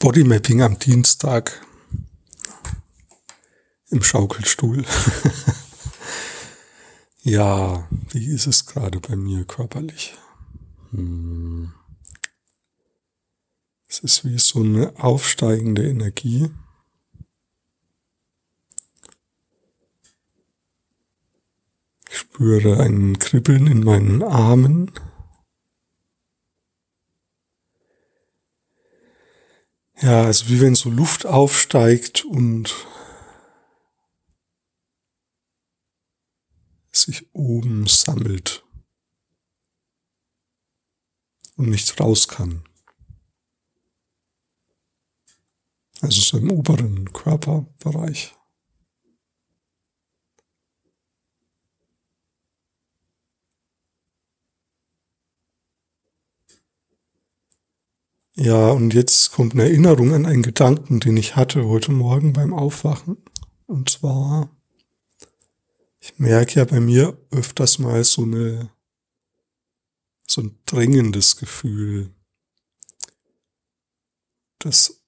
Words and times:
Bodymapping 0.00 0.62
am 0.62 0.78
Dienstag 0.78 1.60
im 3.90 4.02
Schaukelstuhl. 4.02 4.86
ja, 7.22 7.86
wie 8.08 8.28
ist 8.28 8.46
es 8.46 8.64
gerade 8.64 8.98
bei 8.98 9.14
mir 9.14 9.44
körperlich? 9.44 10.14
Hm. 10.92 11.74
Es 13.88 13.98
ist 13.98 14.24
wie 14.24 14.38
so 14.38 14.60
eine 14.60 14.94
aufsteigende 14.96 15.86
Energie. 15.86 16.50
Ich 22.08 22.16
spüre 22.16 22.82
ein 22.82 23.18
Kribbeln 23.18 23.66
in 23.66 23.84
meinen 23.84 24.22
Armen. 24.22 24.92
Ja, 30.02 30.22
also 30.22 30.48
wie 30.48 30.60
wenn 30.60 30.74
so 30.74 30.88
Luft 30.88 31.26
aufsteigt 31.26 32.24
und 32.24 32.74
sich 36.90 37.34
oben 37.34 37.86
sammelt 37.86 38.64
und 41.56 41.68
nicht 41.68 42.00
raus 42.00 42.28
kann. 42.28 42.64
Also 46.00 46.22
so 46.22 46.38
im 46.38 46.50
oberen 46.50 47.12
Körperbereich. 47.12 48.34
Ja, 58.42 58.70
und 58.70 58.94
jetzt 58.94 59.32
kommt 59.32 59.52
eine 59.52 59.64
Erinnerung 59.64 60.14
an 60.14 60.24
einen 60.24 60.42
Gedanken, 60.42 60.98
den 60.98 61.18
ich 61.18 61.36
hatte 61.36 61.66
heute 61.66 61.92
Morgen 61.92 62.32
beim 62.32 62.54
Aufwachen. 62.54 63.18
Und 63.66 63.90
zwar, 63.90 64.48
ich 65.98 66.18
merke 66.18 66.54
ja 66.54 66.64
bei 66.64 66.80
mir 66.80 67.18
öfters 67.30 67.78
mal 67.78 68.02
so 68.02 68.22
eine, 68.22 68.70
so 70.26 70.40
ein 70.40 70.58
drängendes 70.64 71.36
Gefühl. 71.36 72.14
Das, 74.58 75.02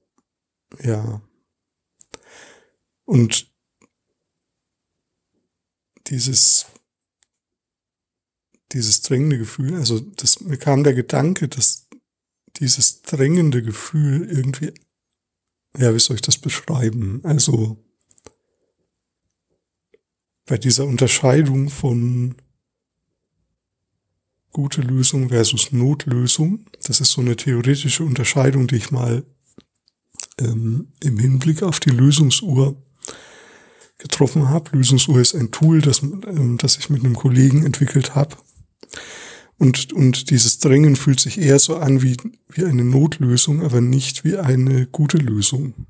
ja. 0.82 1.22
Und 3.06 3.50
dieses, 6.08 6.66
dieses 8.72 9.00
drängende 9.00 9.38
Gefühl, 9.38 9.76
also 9.76 10.00
das, 10.00 10.40
mir 10.40 10.58
kam 10.58 10.84
der 10.84 10.92
Gedanke, 10.92 11.48
dass 11.48 11.81
dieses 12.62 13.02
drängende 13.02 13.60
Gefühl 13.60 14.28
irgendwie, 14.30 14.72
ja, 15.76 15.92
wie 15.92 15.98
soll 15.98 16.14
ich 16.14 16.22
das 16.22 16.38
beschreiben? 16.38 17.20
Also 17.24 17.84
bei 20.46 20.58
dieser 20.58 20.86
Unterscheidung 20.86 21.70
von 21.70 22.36
gute 24.52 24.80
Lösung 24.80 25.30
versus 25.30 25.72
Notlösung, 25.72 26.66
das 26.84 27.00
ist 27.00 27.10
so 27.10 27.20
eine 27.20 27.36
theoretische 27.36 28.04
Unterscheidung, 28.04 28.68
die 28.68 28.76
ich 28.76 28.92
mal 28.92 29.24
ähm, 30.38 30.92
im 31.02 31.18
Hinblick 31.18 31.64
auf 31.64 31.80
die 31.80 31.90
Lösungsuhr 31.90 32.80
getroffen 33.98 34.50
habe. 34.50 34.76
Lösungsuhr 34.76 35.20
ist 35.20 35.34
ein 35.34 35.50
Tool, 35.50 35.80
das, 35.80 36.02
ähm, 36.02 36.58
das 36.58 36.76
ich 36.76 36.90
mit 36.90 37.04
einem 37.04 37.16
Kollegen 37.16 37.64
entwickelt 37.64 38.14
habe. 38.14 38.36
Und, 39.62 39.92
und 39.92 40.30
dieses 40.30 40.58
Drängen 40.58 40.96
fühlt 40.96 41.20
sich 41.20 41.38
eher 41.38 41.60
so 41.60 41.76
an 41.76 42.02
wie, 42.02 42.16
wie 42.48 42.64
eine 42.64 42.84
Notlösung, 42.84 43.62
aber 43.62 43.80
nicht 43.80 44.24
wie 44.24 44.36
eine 44.36 44.88
gute 44.88 45.18
Lösung. 45.18 45.86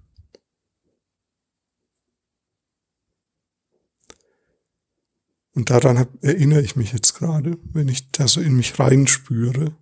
Und 5.55 5.71
daran 5.71 5.99
hab, 5.99 6.23
erinnere 6.23 6.61
ich 6.61 6.77
mich 6.77 6.93
jetzt 6.93 7.15
gerade, 7.15 7.57
wenn 7.73 7.89
ich 7.89 8.11
da 8.11 8.29
so 8.29 8.43
in 8.43 8.57
mich 8.57 8.79
reinspüre. 8.79 9.75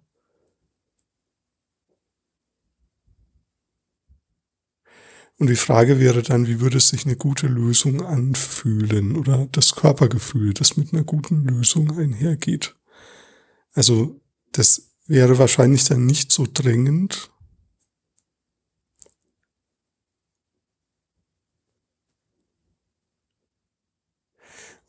Und 5.37 5.51
die 5.51 5.57
Frage 5.57 5.99
wäre 5.99 6.23
dann, 6.23 6.47
wie 6.47 6.61
würde 6.61 6.79
sich 6.79 7.07
eine 7.07 7.17
gute 7.17 7.49
Lösung 7.49 8.07
anfühlen 8.07 9.17
oder 9.17 9.49
das 9.51 9.75
Körpergefühl, 9.75 10.55
das 10.55 10.77
mit 10.77 10.93
einer 10.93 11.03
guten 11.03 11.45
Lösung 11.45 11.99
einhergeht. 11.99 12.77
Also 13.81 14.21
das 14.53 14.93
wäre 15.07 15.39
wahrscheinlich 15.39 15.85
dann 15.85 16.05
nicht 16.05 16.33
so 16.33 16.47
dringend. 16.47 17.31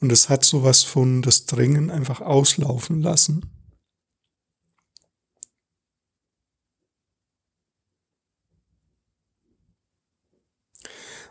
Und 0.01 0.12
es 0.12 0.28
hat 0.28 0.44
sowas 0.44 0.84
von 0.84 1.22
das 1.22 1.46
Drängen 1.46 1.90
einfach 1.90 2.19
auslaufen 2.19 3.01
lassen. 3.01 3.50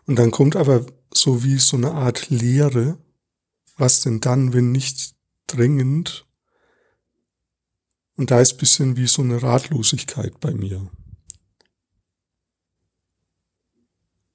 Und 0.07 0.17
dann 0.17 0.31
kommt 0.31 0.57
aber 0.57 0.87
so 1.13 1.45
wie 1.45 1.59
so 1.59 1.77
eine 1.77 1.93
Art 1.93 2.31
Leere. 2.31 2.97
Was 3.77 4.01
denn 4.01 4.21
dann, 4.21 4.55
wenn 4.55 4.73
nicht 4.73 5.15
dringend 5.47 6.27
und 8.21 8.31
da 8.31 8.39
ist 8.39 8.59
bisschen 8.59 8.99
wie 8.99 9.07
so 9.07 9.23
eine 9.23 9.43
Ratlosigkeit 9.43 10.39
bei 10.41 10.53
mir. 10.53 10.91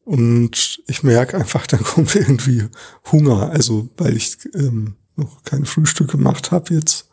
Und 0.04 0.82
ich 0.88 1.04
merke 1.04 1.38
einfach, 1.38 1.68
dann 1.68 1.84
kommt 1.84 2.16
irgendwie 2.16 2.68
Hunger, 3.12 3.52
also 3.52 3.88
weil 3.98 4.18
ich 4.18 4.40
ähm, 4.56 4.96
noch 5.16 5.44
kein 5.44 5.66
Frühstück 5.66 6.10
gemacht 6.10 6.50
habe 6.50 6.74
jetzt. 6.74 7.12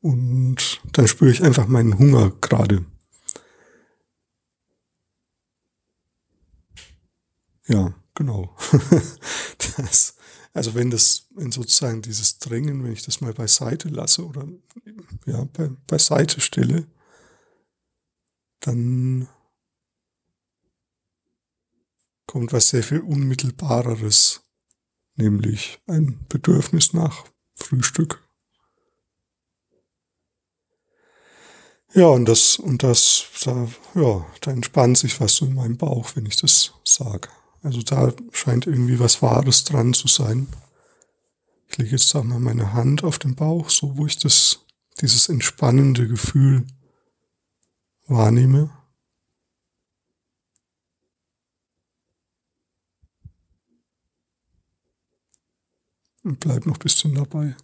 Und 0.00 0.80
dann 0.92 1.08
spüre 1.08 1.32
ich 1.32 1.42
einfach 1.42 1.66
meinen 1.66 1.98
Hunger 1.98 2.30
gerade. 2.40 2.84
Ja, 7.66 7.92
genau. 8.14 8.56
das, 9.76 10.14
also 10.52 10.76
wenn 10.76 10.90
das, 10.90 11.26
wenn 11.34 11.50
sozusagen 11.50 12.00
dieses 12.00 12.38
Drängen, 12.38 12.84
wenn 12.84 12.92
ich 12.92 13.02
das 13.02 13.20
mal 13.20 13.34
beiseite 13.34 13.88
lasse 13.88 14.24
oder 14.24 14.46
ja, 15.26 15.44
be, 15.44 15.76
beiseite 15.86 16.40
stelle, 16.40 16.86
dann 18.60 19.28
kommt 22.26 22.52
was 22.52 22.68
sehr 22.68 22.82
viel 22.82 23.00
unmittelbareres, 23.00 24.42
nämlich 25.16 25.80
ein 25.86 26.24
Bedürfnis 26.28 26.92
nach 26.92 27.24
Frühstück. 27.54 28.20
Ja, 31.92 32.08
und 32.08 32.24
das, 32.24 32.58
und 32.58 32.82
das, 32.82 33.26
da, 33.44 33.68
ja, 33.94 34.26
da 34.40 34.50
entspannt 34.50 34.98
sich 34.98 35.20
was 35.20 35.36
so 35.36 35.46
in 35.46 35.54
meinem 35.54 35.76
Bauch, 35.76 36.16
wenn 36.16 36.26
ich 36.26 36.36
das 36.36 36.72
sage. 36.82 37.28
Also 37.62 37.82
da 37.82 38.12
scheint 38.32 38.66
irgendwie 38.66 38.98
was 38.98 39.22
Wahres 39.22 39.62
dran 39.62 39.94
zu 39.94 40.08
sein. 40.08 40.48
Ich 41.68 41.78
lege 41.78 41.92
jetzt 41.92 42.12
auch 42.16 42.24
mal 42.24 42.40
meine 42.40 42.72
Hand 42.72 43.04
auf 43.04 43.20
den 43.20 43.36
Bauch, 43.36 43.70
so 43.70 43.96
wo 43.96 44.06
ich 44.06 44.18
das, 44.18 44.63
dieses 45.00 45.28
entspannende 45.28 46.06
Gefühl 46.08 46.66
wahrnehme. 48.06 48.70
Und 56.22 56.40
bleib 56.40 56.64
noch 56.64 56.76
ein 56.76 56.78
bisschen 56.78 57.14
dabei. 57.14 57.54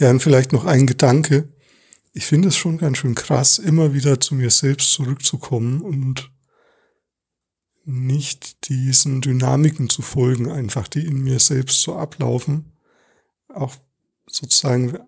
Ja, 0.00 0.10
und 0.10 0.20
vielleicht 0.20 0.52
noch 0.52 0.64
ein 0.64 0.86
Gedanke. 0.86 1.52
Ich 2.20 2.26
finde 2.26 2.48
es 2.48 2.56
schon 2.58 2.76
ganz 2.76 2.98
schön 2.98 3.14
krass, 3.14 3.58
immer 3.58 3.94
wieder 3.94 4.20
zu 4.20 4.34
mir 4.34 4.50
selbst 4.50 4.92
zurückzukommen 4.92 5.80
und 5.80 6.30
nicht 7.86 8.68
diesen 8.68 9.22
Dynamiken 9.22 9.88
zu 9.88 10.02
folgen, 10.02 10.50
einfach 10.50 10.86
die 10.86 11.06
in 11.06 11.22
mir 11.22 11.38
selbst 11.38 11.80
so 11.80 11.96
ablaufen. 11.96 12.76
Auch 13.48 13.74
sozusagen 14.26 14.98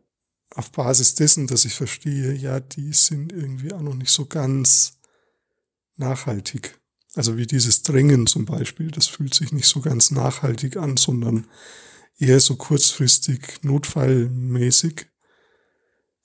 auf 0.54 0.72
Basis 0.72 1.14
dessen, 1.14 1.46
dass 1.46 1.66
ich 1.66 1.74
verstehe, 1.74 2.32
ja, 2.32 2.60
die 2.60 2.94
sind 2.94 3.30
irgendwie 3.30 3.74
auch 3.74 3.82
noch 3.82 3.94
nicht 3.94 4.10
so 4.10 4.24
ganz 4.24 4.98
nachhaltig. 5.96 6.80
Also 7.14 7.36
wie 7.36 7.46
dieses 7.46 7.82
Drängen 7.82 8.26
zum 8.26 8.46
Beispiel, 8.46 8.90
das 8.90 9.06
fühlt 9.06 9.34
sich 9.34 9.52
nicht 9.52 9.68
so 9.68 9.82
ganz 9.82 10.12
nachhaltig 10.12 10.78
an, 10.78 10.96
sondern 10.96 11.46
eher 12.16 12.40
so 12.40 12.56
kurzfristig 12.56 13.58
notfallmäßig. 13.60 15.11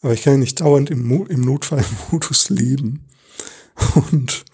Aber 0.02 0.14
ich 0.14 0.24
kann 0.24 0.34
ja 0.34 0.40
nicht 0.40 0.62
dauernd 0.62 0.90
im, 0.90 1.08
Mo 1.08 1.26
im 1.26 1.42
Notfallmodus 1.42 2.50
leben. 2.50 3.08
Und 3.96 4.46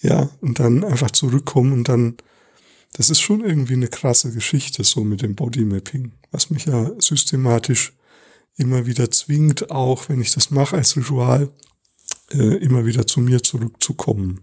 ja, 0.00 0.30
und 0.40 0.58
dann 0.58 0.84
einfach 0.84 1.10
zurückkommen 1.10 1.72
und 1.72 1.88
dann 1.88 2.16
das 2.92 3.10
ist 3.10 3.20
schon 3.20 3.44
irgendwie 3.44 3.74
eine 3.74 3.88
krasse 3.88 4.32
Geschichte, 4.32 4.82
so 4.84 5.04
mit 5.04 5.22
dem 5.22 5.36
Bodymapping, 5.36 6.12
was 6.32 6.50
mich 6.50 6.66
ja 6.66 6.90
systematisch 7.00 7.96
immer 8.56 8.86
wieder 8.86 9.10
zwingt, 9.10 9.70
auch 9.70 10.08
wenn 10.08 10.20
ich 10.20 10.32
das 10.32 10.50
mache 10.50 10.76
als 10.76 10.96
Ritual, 10.96 11.52
äh, 12.32 12.56
immer 12.56 12.86
wieder 12.86 13.06
zu 13.06 13.20
mir 13.20 13.42
zurückzukommen 13.42 14.40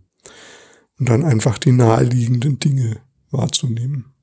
und 0.97 1.09
dann 1.09 1.23
einfach 1.23 1.57
die 1.57 1.73
naheliegenden 1.73 2.59
Dinge 2.59 3.01
wahrzunehmen. 3.31 4.13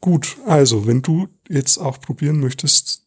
Gut, 0.00 0.36
also 0.44 0.86
wenn 0.86 1.02
du 1.02 1.28
jetzt 1.48 1.78
auch 1.78 2.00
probieren 2.00 2.40
möchtest, 2.40 3.05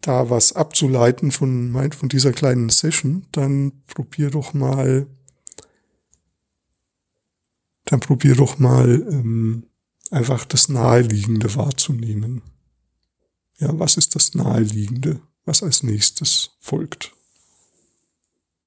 da 0.00 0.30
was 0.30 0.54
abzuleiten 0.54 1.30
von, 1.30 1.72
von 1.92 2.08
dieser 2.08 2.32
kleinen 2.32 2.70
Session, 2.70 3.26
dann 3.32 3.72
probier 3.86 4.30
doch 4.30 4.54
mal, 4.54 5.06
dann 7.84 8.00
probier 8.00 8.34
doch 8.34 8.58
mal 8.58 9.06
ähm, 9.10 9.66
einfach 10.10 10.44
das 10.44 10.68
Naheliegende 10.68 11.54
wahrzunehmen. 11.54 12.42
Ja, 13.58 13.78
was 13.78 13.96
ist 13.96 14.14
das 14.14 14.34
Naheliegende, 14.34 15.20
was 15.44 15.62
als 15.62 15.82
nächstes 15.82 16.56
folgt? 16.60 17.12